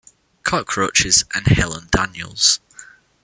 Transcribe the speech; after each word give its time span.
Cockroaches 0.41 1.25
and 1.35 1.45
Helen 1.45 1.87
Daniels. 1.91 2.59